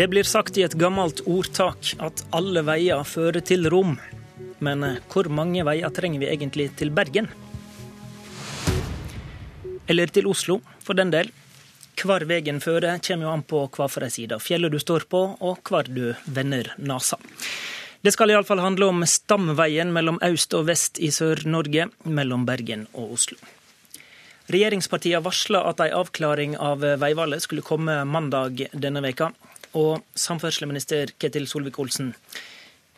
[0.00, 3.98] Det blir sagt i et gammelt ordtak at alle veier fører til Rom.
[4.64, 7.28] Men eh, hvor mange veier trenger vi egentlig til Bergen?
[9.92, 11.28] Eller til Oslo, for den del.
[12.00, 15.60] Hvor veien fører, kommer jo an på hvilken side av fjellet du står på, og
[15.68, 17.20] hvor du vender nesa.
[18.00, 23.18] Det skal iallfall handle om stamveien mellom øst og vest i Sør-Norge, mellom Bergen og
[23.18, 23.36] Oslo.
[24.48, 29.34] Regjeringspartiene varsla at en avklaring av veivalget skulle komme mandag denne veka.
[29.78, 32.14] Og samferdselsminister Ketil Solvik-Olsen,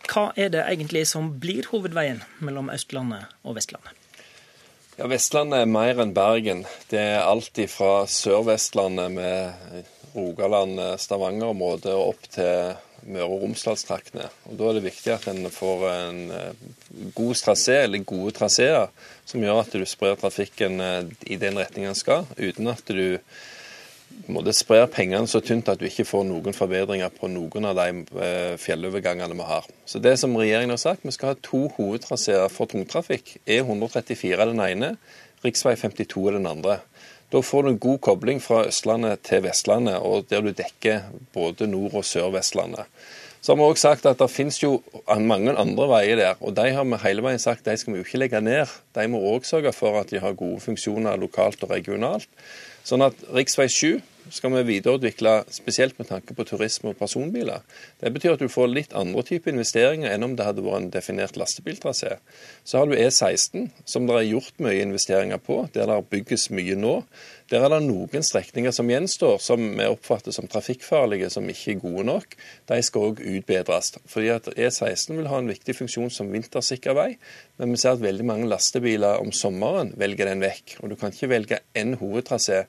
[0.08, 3.92] hva er det egentlig som blir hovedveien mellom Østlandet og Vestlandet?
[4.98, 6.64] Ja, Vestlandet er mer enn Bergen.
[6.90, 12.74] Det er alt fra Sør-Vestlandet med Rogaland, Stavanger-området og opp til
[13.08, 14.28] Møre og Romsdalstraktene.
[14.50, 16.68] Og Da er det viktig at en får en eh,
[17.16, 18.92] god trasé, eller gode traseer,
[19.26, 23.18] som gjør at du sprer trafikken eh, i den retningen den skal, uten at du
[24.32, 28.04] måte sprer pengene så tynt at du ikke får noen forbedringer på noen av de
[28.22, 29.66] eh, fjellovergangene vi har.
[29.86, 33.38] Så det som regjeringen har sagt, Vi skal ha to hovedtraseer for tungtrafikk.
[33.46, 34.96] E134 er den ene,
[35.42, 35.52] rv.
[35.52, 36.80] 52 er den andre.
[37.32, 41.66] Da får du en god kobling fra Østlandet til Vestlandet, og der du dekker både
[41.66, 42.84] Nord- og Sør-Vestlandet.
[43.42, 44.76] Så har vi også sagt at det finnes jo
[45.18, 48.04] mange andre veier der, og de har vi hele veien sagt de skal vi jo
[48.06, 48.70] ikke legge ned.
[48.94, 52.28] De må òg sørge for at de har gode funksjoner lokalt og regionalt.
[52.86, 53.68] Sånn at rv.
[53.68, 54.00] 7
[54.32, 57.64] skal vi videreutvikle spesielt med tanke på turisme og personbiler.
[58.00, 60.92] Det betyr at du får litt andre typer investeringer enn om det hadde vært en
[60.94, 62.16] definert lastebiltrasé.
[62.64, 66.78] Så har du E16, som det er gjort mye investeringer på, der det bygges mye
[66.78, 67.00] nå.
[67.52, 71.80] Der er det noen strekninger som gjenstår, som vi oppfatter som trafikkfarlige, som ikke er
[71.82, 72.36] gode nok.
[72.70, 73.92] De skal òg utbedres.
[74.08, 77.10] Fordi at E16 vil ha en viktig funksjon som vintersikker vei,
[77.60, 80.78] men vi ser at veldig mange lastebiler om sommeren velger den vekk.
[80.80, 82.62] Og du kan ikke velge én hovedtrasé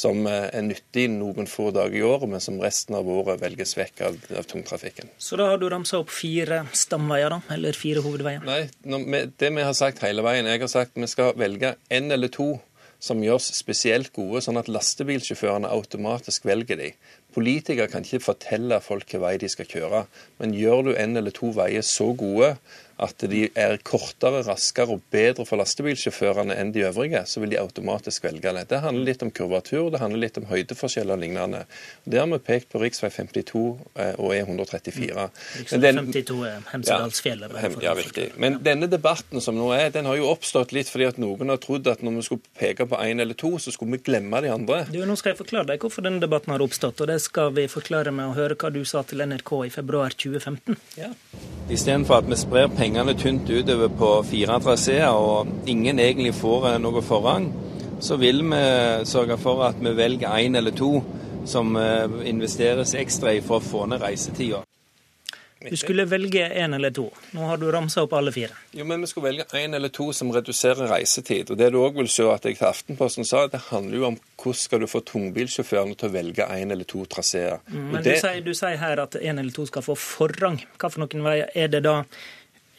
[0.00, 3.76] som eh, er nyttig noen få dager i året, men som resten av året velges
[3.76, 5.12] vekk av, av tungtrafikken.
[5.20, 7.42] Så da har du ramsa opp fire stamveier, da?
[7.58, 8.40] Eller fire hovedveier?
[8.48, 12.08] Nei, vi, det vi har sagt hele veien, jeg har sagt vi skal velge én
[12.08, 12.54] eller to
[13.00, 16.90] som gjøres spesielt gode, sånn at lastebilsjåførene automatisk velger de.
[17.34, 20.04] Politikere kan ikke fortelle folk hvilken vei de skal kjøre,
[20.40, 22.56] men gjør du en eller to veier så gode
[23.00, 27.60] at de er kortere, raskere og bedre for lastebilsjåførene enn de øvrige, så vil de
[27.60, 28.66] automatisk velge det.
[28.68, 31.62] Det handler litt om kurvatur, det handler litt om høydeforskjeller og lignende.
[32.04, 32.90] Det har vi pekt på rv.
[32.90, 33.62] 52
[33.94, 35.26] eh, og E134.
[35.70, 36.10] Rv.
[36.12, 37.54] 52 er Hemsedalsfjellet.
[37.56, 38.28] Ja, ja, virkelig.
[38.40, 41.60] Men denne debatten som nå er, den har jo oppstått litt fordi at noen har
[41.62, 44.52] trodd at når vi skulle peke på én eller to, så skulle vi glemme de
[44.52, 44.82] andre.
[44.92, 47.64] Du, nå skal jeg forklare deg hvorfor denne debatten har oppstått, og det skal vi
[47.70, 50.76] forklare med å høre hva du sa til NRK i februar 2015.
[51.00, 51.14] Ja.
[51.70, 56.80] Istedenfor at vi sprer pengene tynt utover på fire traseer og ingen egentlig får eh,
[56.82, 57.46] noe forrang,
[58.02, 58.62] så vil vi
[59.06, 60.96] sørge for at vi velger én eller to
[61.46, 64.64] som eh, investeres ekstra i for å få ned reisetida.
[65.68, 67.10] Du skulle velge én eller to.
[67.30, 68.54] Nå har du ramsa opp alle fire.
[68.72, 71.50] Jo, men vi skulle velge én eller to som reduserer reisetid.
[71.52, 74.16] Og Det du òg vil se at jeg til Aftenposten sa, det handler jo om
[74.40, 77.60] hvordan skal du få tungbilsjåførene til å velge én eller to traseer.
[77.68, 78.16] Mm, men det...
[78.16, 80.62] du, sier, du, sier, her at én eller to skal få forrang.
[80.80, 81.98] Hva for noen veier er det da?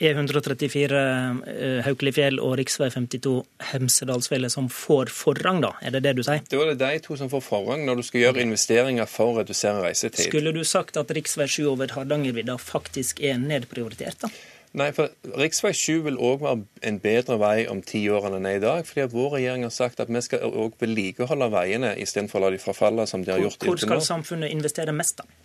[0.01, 1.01] E134
[1.47, 2.69] eh, Haukelifjell og rv.
[2.71, 3.33] 52
[3.71, 5.75] Hemsedalsfjellet som får forrang, da?
[5.85, 6.41] Er det det du sier?
[6.49, 9.41] Da er det de to som får forrang når du skal gjøre investeringer for å
[9.41, 10.25] redusere reisetid.
[10.31, 11.21] Skulle du sagt at rv.
[11.21, 14.31] 7 over Hardangervidda faktisk er nedprioritert, da?
[14.79, 15.51] Nei, for rv.
[15.75, 18.85] 7 vil òg være en bedre vei om ti år enn den er i dag.
[18.87, 22.61] fordi Vår regjering har sagt at vi skal òg vedlikeholde veiene istedenfor å la de
[22.63, 25.40] forfalle som de har gjort Hvor skal samfunnet investere mest, da?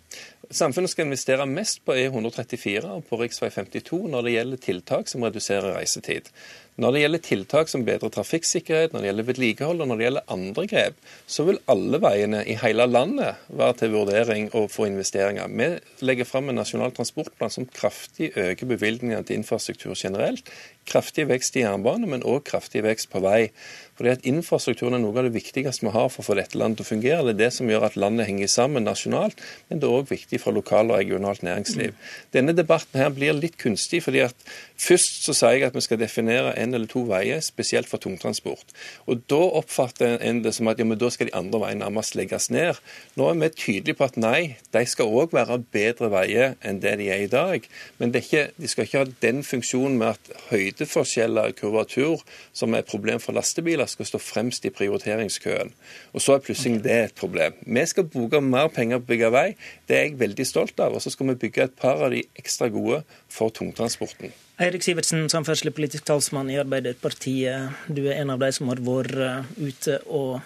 [0.49, 3.27] Samfunnet skal investere mest på E134 og på rv.
[3.27, 6.29] 52 når det gjelder tiltak som reduserer reisetid.
[6.77, 10.33] Når det gjelder tiltak som bedrer trafikksikkerhet, når det gjelder vedlikehold og når det gjelder
[10.35, 15.49] andre grep, så vil alle veiene i hele landet være til vurdering og få investeringer.
[15.49, 20.53] Vi legger fram en nasjonal transportplan som kraftig øker bevilgningene til infrastruktur generelt.
[20.87, 23.49] Kraftig vekst i jernbane, men òg kraftig vekst på vei.
[23.97, 26.77] Fordi at Infrastrukturen er noe av det viktigste vi har for å få dette landet
[26.79, 27.23] til å fungere.
[27.25, 30.39] Det er det som gjør at landet henger sammen nasjonalt, men det er òg viktig
[30.43, 31.95] for lokal og regionalt næringsliv.
[32.35, 34.47] Denne debatten her blir litt kunstig, fordi at
[34.77, 38.73] først så sier jeg at vi skal definere en eller to veier, spesielt for tungtransport.
[39.07, 42.15] Og Da oppfatter en det som at ja, men da skal de andre veiene nærmest
[42.15, 42.79] legges ned.
[43.15, 46.97] Nå er vi tydelige på at nei, de skal òg være bedre veier enn det
[47.01, 47.67] de er i dag.
[47.99, 52.23] Men ikke, de skal ikke ha den funksjonen med at høydeforskjeller, kurvatur,
[52.53, 55.73] som er et problem for lastebiler, skal stå fremst i prioriteringskøen.
[56.13, 57.57] Og så er plutselig det et problem.
[57.65, 59.47] Vi skal bruke mer penger på å bygge vei,
[59.87, 60.95] det er jeg veldig stolt av.
[60.97, 64.33] Og så skal vi bygge et par av de ekstra gode for tungtransporten.
[64.57, 67.75] Eirik Sivertsen, samferdselspolitisk talsmann i Arbeiderpartiet.
[67.93, 70.39] Du er en av de som har vært eh, ute og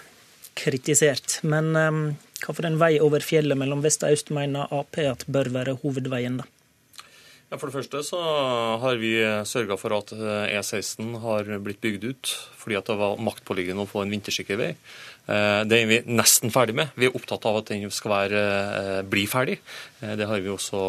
[0.60, 1.38] kritisert.
[1.48, 2.02] Men um,
[2.52, 6.42] en vei over fjellet mellom vest og øst mener Ap at bør være hovedveien?
[6.42, 6.50] da?
[7.52, 8.20] Ja, for det første så
[8.84, 9.14] har vi
[9.48, 14.04] sørga for at E16 har blitt bygd ut fordi at det var maktpåliggende å få
[14.04, 14.70] en vintersikker vei.
[15.30, 16.92] Eh, det er vi nesten ferdig med.
[16.98, 19.60] Vi er opptatt av at den skal være, eh, bli ferdig.
[20.02, 20.82] Eh, det har vi også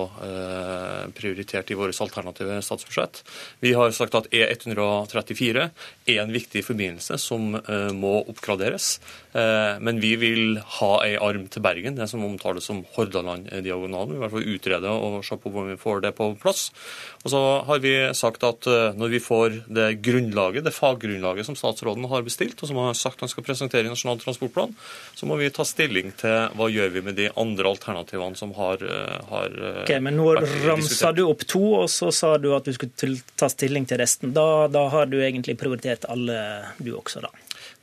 [1.12, 3.23] prioritert i vårt alternative statsbudsjett.
[3.61, 5.70] Vi har sagt at E134
[6.06, 8.99] er en viktig forbindelse som må oppgraderes.
[9.34, 14.12] Men vi vil ha ei arm til Bergen, det som omtales som Hordaland-diagonalen.
[14.12, 16.70] Vi vil fall utrede og se på hvordan vi får det på plass.
[17.25, 18.64] Og så har vi sagt at
[18.96, 22.94] når vi får det grunnlaget, det faggrunnlaget som statsråden har bestilt, og som han har
[22.94, 24.74] sagt han skal presentere i Nasjonal transportplan,
[25.14, 28.82] så må vi ta stilling til hva gjør vi med de andre alternativene som har,
[28.82, 30.28] eh, har okay, Ok, Men nå
[30.66, 34.34] ramsa du opp to, og så sa du at du skulle ta stilling til resten.
[34.36, 36.38] Da, da har du egentlig prioritert alle,
[36.78, 37.32] du også, da?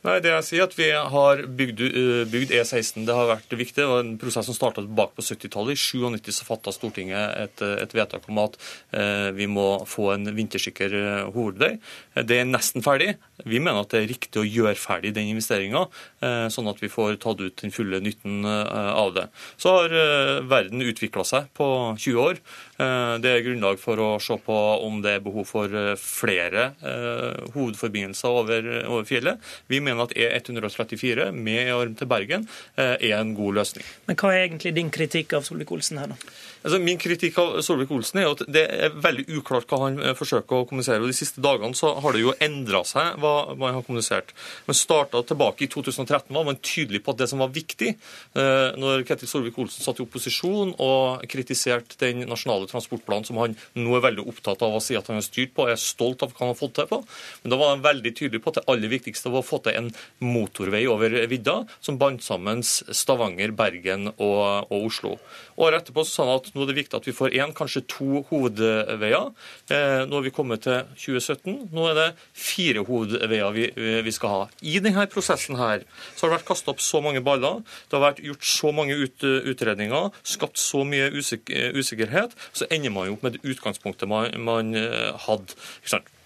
[0.00, 3.04] Nei, det jeg sier at Vi har bygd, eh, bygd, E16.
[3.04, 3.76] Det har vært viktig.
[3.76, 5.76] Det var en prosess som startet tilbake på 70-tallet.
[5.76, 8.56] I 97 så fatta Stortinget et, et, vedtak om at
[8.96, 11.74] eh, vi må få en vintersikker eh, hovedvei.
[12.16, 13.18] Det er nesten ferdig.
[13.44, 15.84] Vi mener at det er riktig å gjøre ferdig den investeringa,
[16.24, 19.26] eh, sånn at vi får tatt ut den fulle nytten eh, av det.
[19.60, 21.68] Så har eh, verden utvikla seg på
[22.00, 22.40] 20 år.
[22.80, 26.70] Eh, det er grunnlag for å se på om det er behov for eh, flere
[26.80, 29.44] eh, hovedforbindelser over, over fjellet.
[29.68, 32.46] Vi mener at E134 med arm til Bergen
[32.76, 33.86] er en god løsning.
[34.06, 36.32] Men Hva er egentlig din kritikk av Solvik-Olsen her, da?
[36.60, 40.66] Altså, min kritikk av Solvik-Olsen er at det er veldig uklart hva han forsøker å
[40.68, 41.00] kommunisere.
[41.00, 44.34] og De siste dagene så har det jo endra seg hva man har kommunisert.
[44.66, 47.94] Men starta tilbake i 2013 var man tydelig på at det som var viktig,
[48.36, 54.04] når Ketil Solvik-Olsen satt i opposisjon og kritiserte den nasjonale transportplanen som han nå er
[54.10, 56.44] veldig opptatt av å si at han har styrt på, og er stolt av hva
[56.44, 57.00] han har fått til på.
[57.40, 59.79] Men da var han veldig tydelig på at det aller viktigste var å få til
[59.80, 59.90] en
[60.22, 65.16] motorvei over vidda som bandt sammen Stavanger, Bergen og, og Oslo.
[65.60, 68.22] Året etterpå sa han at nå er det viktig at vi får én, kanskje to
[68.30, 69.32] hovedveier.
[69.72, 71.70] Eh, nå har vi kommet til 2017.
[71.74, 73.66] Nå er det fire hovedveier vi,
[74.06, 74.40] vi skal ha.
[74.64, 75.84] I denne prosessen her
[76.14, 78.96] så har det vært kasta opp så mange baller, det har vært gjort så mange
[78.96, 82.36] ut, utredninger, skapt så mye usikker, usikkerhet.
[82.52, 85.58] Så ender man jo opp med det utgangspunktet man, man eh, hadde.
[85.82, 86.16] Ikke sant?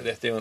[0.00, 0.40] Dette er, jo,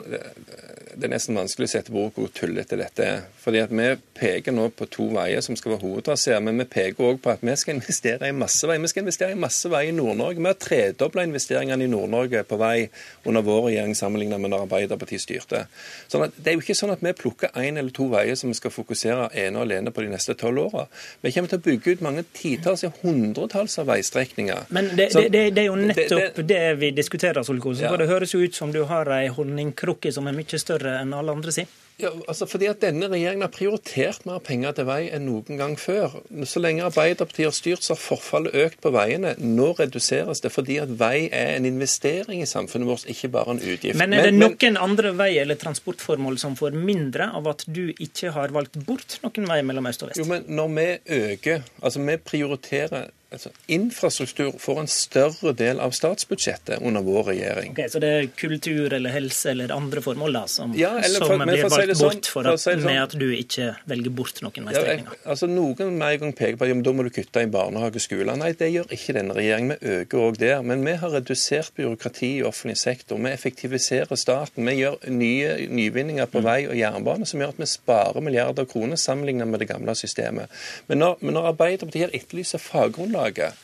[0.96, 3.26] det er nesten vanskelig å sette på hvor tullete dette er.
[3.42, 3.88] Fordi at Vi
[4.20, 7.44] peker nå på to veier som skal være hovedtraseer, men vi peker òg på at
[7.46, 8.78] vi skal investere i masse vei.
[8.82, 10.42] Vi skal investere i masse vei i Nord-Norge.
[10.42, 12.90] Vi har tredobla investeringene i Nord-Norge på vei
[13.30, 15.66] under vår regjering sammenlignet med når Arbeiderpartiet styrte.
[16.12, 18.52] Sånn at Det er jo ikke sånn at vi plukker én eller to veier som
[18.52, 20.88] vi skal fokusere ene og alene på de neste tolv åra.
[21.22, 24.68] Vi kommer til å bygge ut mange titalls, ja hundretalls av veistrekninger.
[24.76, 27.86] Men det, Så, det, det, er jo nettopp det, det vi diskuterer, Solkosen.
[27.86, 27.94] Ja.
[27.94, 31.16] For det høres jo ut som du har ei honningkrukke som er mye større enn
[31.18, 31.70] alle andre sin?
[32.00, 35.76] Ja, altså fordi at Denne regjeringen har prioritert mer penger til vei enn noen gang
[35.80, 36.20] før.
[36.48, 39.34] Så lenge Arbeiderpartiet har styrt, så har forfallet økt på veiene.
[39.44, 43.62] Nå reduseres det fordi at vei er en investering i samfunnet vårt, ikke bare en
[43.62, 44.00] utgift.
[44.00, 44.82] Men er det noen men...
[44.82, 49.52] andre vei eller transportformål som får mindre av at du ikke har valgt bort noen
[49.52, 50.24] vei mellom øst og vest?
[50.24, 55.92] Jo, men Når vi øker, altså vi prioriterer Altså, infrastruktur får en større del av
[55.94, 57.76] statsbudsjettet under vår regjering.
[57.76, 61.44] Okay, så det er kultur eller helse eller andre formål da, som, ja, for, som
[61.44, 65.16] blir valgt si bort for at, sånn, med at du ikke velger bort noen veistrekninger?
[65.18, 67.50] Ja, altså, noen med en gang peker på at ja, da må du kutte i
[67.52, 68.36] barnehage og skole.
[68.40, 69.76] Nei, det gjør ikke denne regjeringen.
[69.76, 70.64] Vi øker òg der.
[70.66, 73.20] Men vi har redusert byråkrati i offentlig sektor.
[73.22, 74.70] Vi effektiviserer staten.
[74.70, 76.48] Vi gjør nye nyvinninger på mm.
[76.50, 79.96] vei og jernbane som gjør at vi sparer milliarder av kroner sammenlignet med det gamle
[79.98, 80.52] systemet.
[80.88, 83.58] Men når, men når Arbeiderpartiet etterlyser faggrunnlaget.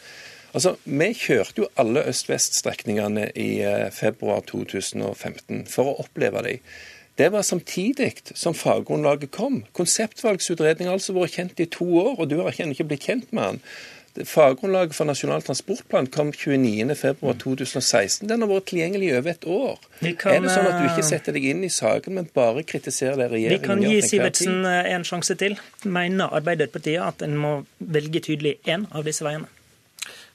[0.56, 6.62] Altså, Vi kjørte jo alle øst-vest-strekningene i eh, februar 2015 for å oppleve dem.
[7.16, 9.64] Det var samtidig som faggrunnlaget kom.
[9.74, 13.56] Konseptvalgsutredningen har altså vært kjent i to år, og du har ikke blitt kjent med
[13.56, 13.62] den.
[14.24, 18.28] Faggrunnlaget for Nasjonal transportplan kom 29.2.2016.
[18.30, 19.80] Den har vært tilgjengelig i over et år.
[20.20, 22.64] Kan, er det sånn at du ikke eh, setter deg inn i saken, men bare
[22.68, 23.64] kritiserer det regjeringen gjør?
[23.64, 25.60] Vi kan gi Sivertsen eh, en sjanse til.
[25.84, 29.52] Mener Arbeiderpartiet at en må velge tydelig én av disse veiene?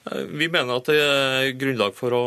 [0.09, 2.23] Vi mener at det er grunnlag for å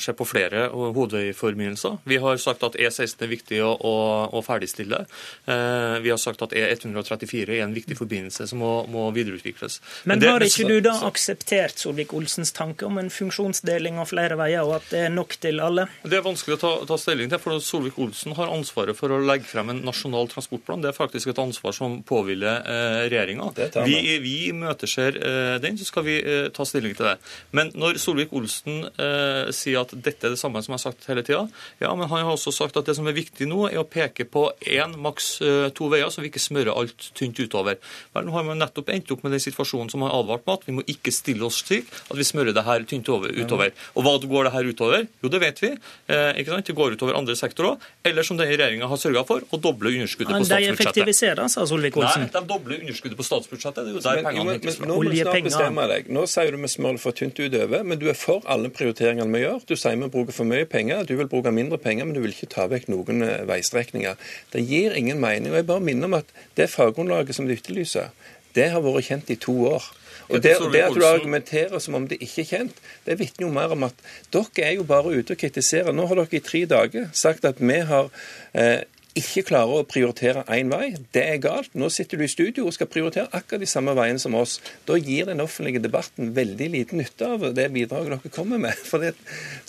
[0.00, 1.98] se på flere hovedveiforbindelser.
[2.08, 3.94] Vi har sagt at E16 er viktig å, å,
[4.32, 5.02] å ferdigstille.
[5.44, 9.80] Eh, vi har sagt at E134 er en viktig forbindelse som må, må videreutvikles.
[10.04, 14.40] Men, Men det, har ikke du da akseptert Solvik-Olsens tanke om en funksjonsdeling av flere
[14.40, 15.90] veier, og at det er nok til alle?
[16.00, 19.48] Det er vanskelig å ta, ta stilling til, for Solvik-Olsen har ansvaret for å legge
[19.50, 20.80] frem en nasjonal transportplan.
[20.80, 23.52] Det er faktisk et ansvar som påhviler eh, regjeringa.
[23.84, 27.09] Vi, vi imøteser eh, den, så skal vi eh, ta stilling til det.
[27.10, 27.16] Det.
[27.56, 31.24] Men når Solvik-Olsen eh, sier at dette er det samme som jeg har sagt hele
[31.26, 31.44] tida,
[31.82, 34.26] ja, men han har også sagt at det som er viktig nå, er å peke
[34.28, 37.80] på én, maks eh, to veier, så vi ikke smører alt tynt utover.
[38.14, 40.68] Vel, nå har man nettopp endt opp med den situasjonen som har advart med at
[40.68, 43.74] vi må ikke stille oss slik at vi smører det her tynt over, utover.
[43.94, 45.06] Og hva går det her utover?
[45.22, 45.72] Jo, det vet vi.
[46.10, 46.66] Eh, ikke sant?
[46.70, 47.90] Det går utover andre sektorer.
[48.06, 50.70] Eller som denne regjeringa har sørga for, å doble underskuddet men på statsbudsjettet.
[50.70, 52.26] Men De effektiviserer, sa Solvik-Olsen.
[52.26, 53.86] Nei, de dobler underskuddet på statsbudsjettet.
[53.86, 54.88] Det er jo der pengene men, hentes fra.
[54.90, 56.20] Nå.
[56.20, 56.60] Nå sier du
[57.00, 59.62] for tynt utover, men du er for alle prioriteringene vi gjør.
[59.68, 62.34] Du sier vi bruker for mye penger, du vil bruke mindre penger, men du vil
[62.34, 64.18] ikke ta vekk noen eh, veistrekninger.
[64.52, 65.52] Det gir ingen mening.
[65.52, 68.12] og Jeg bare minner om at det faggrunnlaget som de etterlyser,
[68.54, 69.90] det har vært kjent i to år.
[70.30, 73.50] Og det, det, at du argumenterer som om det ikke er kjent, det vitner jo
[73.54, 75.90] mer om at dere er jo bare ute og kritiserer.
[75.94, 78.10] Nå har dere i tre dager sagt at vi har
[78.54, 78.86] eh,
[79.18, 80.92] ikke klarer å prioritere én vei.
[81.14, 81.72] Det er galt.
[81.78, 84.58] Nå sitter du i studio og skal prioritere akkurat de samme veiene som oss.
[84.86, 88.78] Da gir den offentlige debatten veldig liten nytte av det bidraget dere kommer med.
[88.90, 89.14] For det,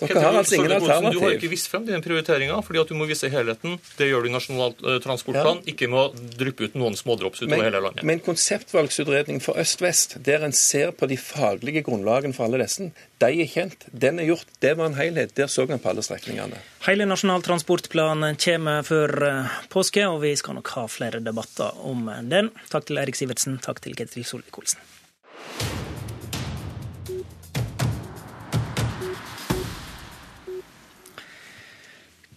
[0.00, 1.18] dere har altså ingen alternativ.
[1.18, 3.78] Du har ikke vist frem den prioriteringa, fordi at du må vise helheten.
[3.98, 5.74] Det gjør du i Nasjonal eh, transportplan, ja.
[5.74, 8.06] ikke med å dryppe ut noen smådrops utover men, hele landet.
[8.08, 13.42] Men konseptvalgsutredning for øst-vest, der en ser på de faglige grunnlagene for alle disse, de
[13.44, 13.86] er kjent.
[13.92, 14.48] Den er gjort.
[14.62, 15.34] Det var en helhet.
[15.38, 16.58] Der så en på alle strekningene.
[16.86, 22.10] Hele Nasjonal transportplan kommer før eh, påske, og vi skal nok ha flere debatter om
[22.30, 22.50] den.
[22.72, 24.82] Takk til Eirik Sivertsen, takk til Ketil Solvik-Olsen.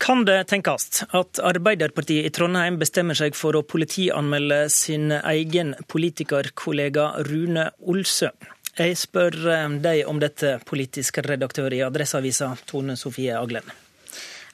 [0.06, 7.08] Kan det tenkes at Arbeiderpartiet i Trondheim bestemmer seg for å politianmelde sin egen politikerkollega
[7.26, 8.30] Rune Olsø?
[8.76, 13.68] Jeg spør eh, deg om dette, politisk redaktør i Adresseavisa, Tone Sofie Aglen.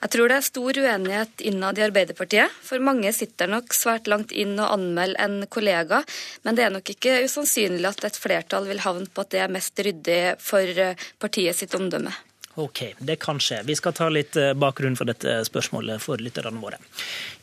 [0.02, 2.54] Jeg tror det er stor uenighet innad i Arbeiderpartiet.
[2.66, 6.02] For mange sitter nok svært langt inn og anmelder en kollega,
[6.46, 9.54] men det er nok ikke usannsynlig at et flertall vil havne på at det er
[9.54, 12.14] mest ryddig for eh, partiet sitt omdømme.
[12.60, 13.62] Ok, det kan skje.
[13.64, 16.82] Vi skal ta litt eh, bakgrunn for dette spørsmålet for lytterne våre.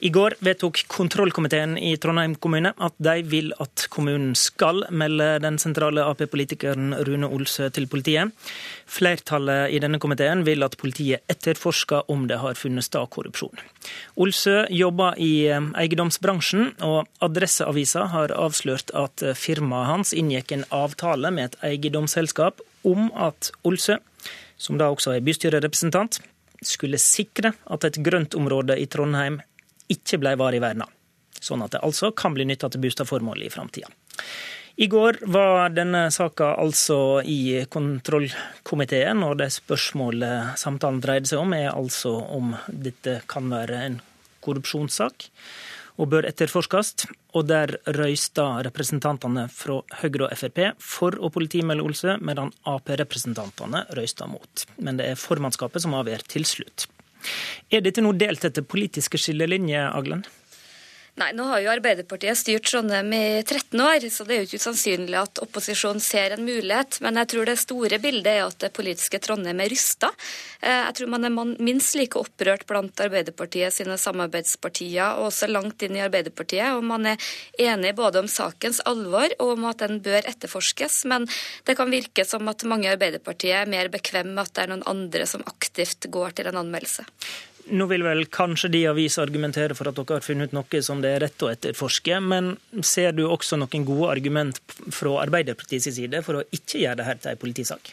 [0.05, 5.57] I går vedtok kontrollkomiteen i Trondheim kommune at de vil at kommunen skal melde den
[5.63, 8.35] sentrale Ap-politikeren Rune Olsø til politiet.
[8.85, 13.65] Flertallet i denne komiteen vil at politiet etterforsker om det har funnet sted korrupsjon.
[14.21, 21.33] Olsø jobber i eh, eiendomsbransjen, og Adresseavisa har avslørt at firmaet hans inngikk en avtale
[21.33, 23.97] med et eiendomsselskap om at Olsø
[24.59, 26.21] som da også er bystyrerepresentant,
[26.65, 29.39] skulle sikre at et grøntområde i Trondheim
[29.89, 30.89] ikke ble varig verna,
[31.41, 33.91] sånn at det altså kan bli nytta til boligformål i framtida.
[34.79, 41.55] I går var denne saka altså i kontrollkomiteen, og det spørsmålet samtalen dreide seg om,
[41.57, 43.97] er altså om dette kan være en
[44.45, 45.27] korrupsjonssak
[45.99, 46.95] og bør etterforskes.
[47.37, 54.29] Og der røysta representantene fra Høyre og Frp for å politimelde Olsø, medan Ap-representantene røysta
[54.31, 54.65] mot.
[54.79, 56.89] Men det er formannskapet som avgjør til slutt.
[57.75, 60.23] Er dette nå delt etter politiske skillelinjer, Aglen?
[61.19, 64.61] Nei, nå har jo Arbeiderpartiet styrt Trondheim i 13 år, så det er jo ikke
[64.63, 67.01] usannsynlig at opposisjonen ser en mulighet.
[67.03, 70.13] Men jeg tror det store bildet er at det politiske Trondheim er rysta.
[70.61, 75.83] Eh, jeg tror man er minst like opprørt blant Arbeiderpartiet sine samarbeidspartier, og også langt
[75.83, 76.71] inn i Arbeiderpartiet.
[76.79, 77.29] Og man er
[77.67, 81.03] enig både om sakens alvor og om at den bør etterforskes.
[81.11, 81.27] Men
[81.67, 84.75] det kan virke som at mange i Arbeiderpartiet er mer bekvem med at det er
[84.77, 87.11] noen andre som aktivt går til en anmeldelse.
[87.69, 91.03] Nå vil vel kanskje de aviser argumentere for at dere har funnet ut noe som
[91.05, 94.61] det er rett å etterforske, men ser du også noen gode argument
[94.95, 97.93] fra Arbeiderpartiets side for å ikke gjøre dette til en politisak?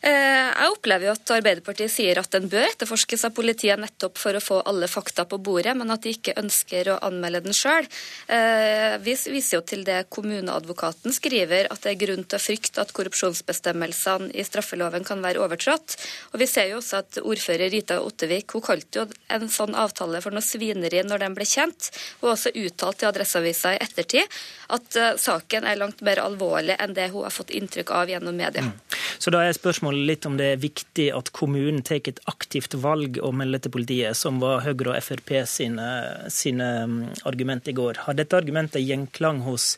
[0.00, 4.36] Eh, jeg opplever jo at Arbeiderpartiet sier at den bør etterforskes av politiet nettopp for
[4.36, 7.84] å få alle fakta på bordet, men at de ikke ønsker å anmelde den sjøl.
[8.32, 12.80] Eh, vi viser jo til det kommuneadvokaten skriver, at det er grunn til å frykte
[12.80, 15.98] at korrupsjonsbestemmelsene i straffeloven kan være overtrådt.
[16.32, 20.24] Og vi ser jo også at ordfører Rita Ottevik hun kalte jo en sånn avtale
[20.24, 21.90] for noe svineri når den ble kjent,
[22.22, 24.40] og også uttalt til Adresseavisa i ettertid
[24.70, 28.36] at uh, saken er langt mer alvorlig enn det hun har fått inntrykk av gjennom
[28.36, 28.64] media.
[28.64, 28.98] Mm.
[29.20, 33.18] Så da er spørsmålet litt om det er viktig at kommunen tar et aktivt valg
[33.20, 35.88] og melder til politiet, som var Høyre og Frp sine,
[36.32, 36.98] sine mm,
[37.28, 38.00] argument i går.
[38.06, 39.74] Har dette argumentet gjenklang hos,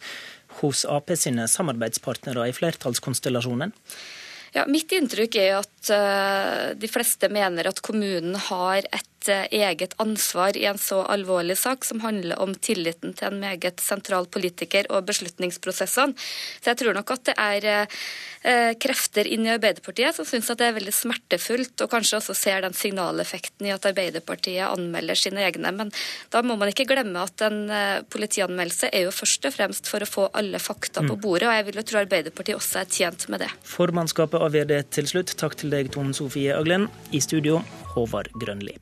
[0.61, 3.75] hos Ap sine samarbeidspartnere i flertallskonstellasjonen?
[4.54, 9.69] Ja, Mitt inntrykk er at uh, de fleste mener at kommunen har et et eh,
[9.69, 14.26] eget ansvar i en så alvorlig sak, som handler om tilliten til en meget sentral
[14.26, 16.14] politiker og beslutningsprosessene.
[16.61, 17.67] Så jeg tror nok at det er
[18.43, 22.37] eh, krefter inn i Arbeiderpartiet som syns at det er veldig smertefullt, og kanskje også
[22.37, 25.73] ser den signaleffekten i at Arbeiderpartiet anmelder sine egne.
[25.76, 25.93] Men
[26.33, 27.61] da må man ikke glemme at en
[28.12, 31.23] politianmeldelse er jo først og fremst for å få alle fakta på mm.
[31.23, 33.50] bordet, og jeg vil jo tro Arbeiderpartiet også er tjent med det.
[33.69, 35.37] Formannskapet avgjør det til slutt.
[35.38, 36.88] Takk til deg, Tone Sofie Aglen.
[37.12, 37.61] I studio,
[37.95, 38.79] Håvard Grønli.